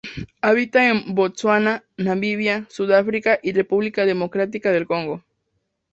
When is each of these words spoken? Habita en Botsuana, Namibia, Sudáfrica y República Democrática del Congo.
Habita 0.41 0.89
en 0.89 1.13
Botsuana, 1.13 1.83
Namibia, 1.95 2.65
Sudáfrica 2.71 3.37
y 3.43 3.53
República 3.53 4.03
Democrática 4.03 4.71
del 4.71 4.87
Congo. 4.87 5.21